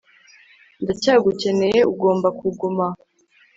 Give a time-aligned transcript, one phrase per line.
[0.83, 2.85] ndacyagukeneye; ugomba kuguma